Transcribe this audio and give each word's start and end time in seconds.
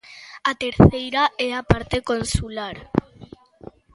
A 0.51 0.53
terceira 0.63 1.23
é 1.47 1.49
a 1.59 1.67
parte 1.71 1.97
consular. 2.09 2.75